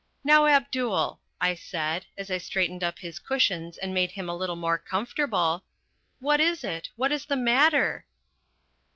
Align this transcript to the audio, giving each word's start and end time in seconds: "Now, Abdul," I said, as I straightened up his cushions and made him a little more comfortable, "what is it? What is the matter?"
"Now, 0.23 0.47
Abdul," 0.47 1.19
I 1.39 1.53
said, 1.53 2.07
as 2.17 2.31
I 2.31 2.39
straightened 2.39 2.83
up 2.83 2.97
his 2.97 3.19
cushions 3.19 3.77
and 3.77 3.93
made 3.93 4.09
him 4.09 4.27
a 4.29 4.35
little 4.35 4.55
more 4.55 4.79
comfortable, 4.79 5.63
"what 6.19 6.39
is 6.41 6.63
it? 6.63 6.89
What 6.95 7.11
is 7.11 7.25
the 7.27 7.37
matter?" 7.37 8.07